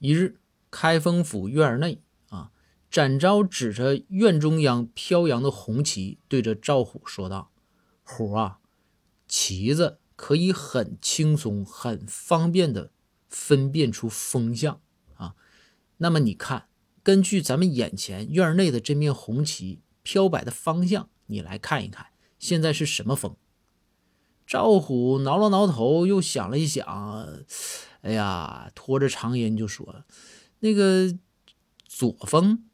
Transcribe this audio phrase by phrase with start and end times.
[0.00, 0.40] 一日，
[0.70, 2.00] 开封府院内
[2.30, 2.50] 啊，
[2.90, 7.50] 展昭指着院中央飘扬的红旗，对着赵虎说道
[8.02, 8.60] ：“虎啊，
[9.28, 12.92] 旗子可以很轻松、很方便的
[13.28, 14.80] 分辨出风向
[15.16, 15.34] 啊。
[15.98, 16.68] 那么你看，
[17.02, 22.06] 根据咱们眼前院内的这面红旗飘摆的方向，你来看一看，
[22.38, 23.36] 现在是什么风？”
[24.46, 26.84] 赵虎挠了挠头，又想了一想，
[28.02, 30.04] 哎呀，拖着长音就说
[30.60, 31.14] ：“那个
[31.86, 32.64] 左峰。”